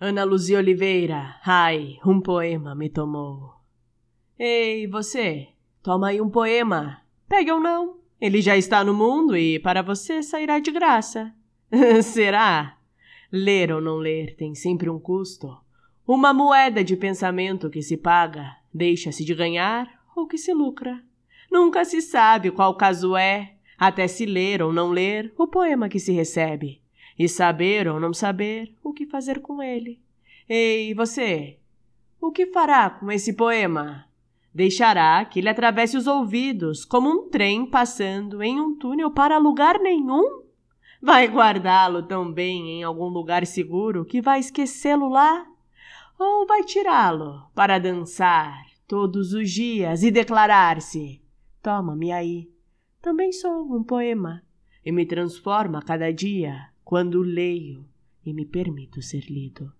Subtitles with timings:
[0.00, 3.54] Ana Luzia Oliveira, ai, um poema me tomou.
[4.38, 5.48] Ei, você,
[5.82, 7.02] toma aí um poema.
[7.28, 11.34] Pegue ou não, ele já está no mundo e para você sairá de graça.
[12.04, 12.78] Será?
[13.32, 15.58] Ler ou não ler tem sempre um custo.
[16.06, 21.02] Uma moeda de pensamento que se paga, deixa-se de ganhar ou que se lucra.
[21.50, 25.98] Nunca se sabe qual caso é, até se ler ou não ler o poema que
[25.98, 26.80] se recebe
[27.18, 30.00] e saber ou não saber o que fazer com ele.
[30.48, 31.58] Ei, você,
[32.20, 34.06] o que fará com esse poema?
[34.54, 39.78] Deixará que ele atravesse os ouvidos como um trem passando em um túnel para lugar
[39.78, 40.42] nenhum?
[41.00, 45.46] Vai guardá-lo tão bem em algum lugar seguro que vai esquecê-lo lá?
[46.18, 51.22] Ou vai tirá-lo para dançar todos os dias e declarar-se:
[51.62, 52.50] Toma-me aí,
[53.00, 54.42] também sou um poema,
[54.84, 57.86] e me transforma cada dia quando leio
[58.24, 59.70] e me permito ser lido.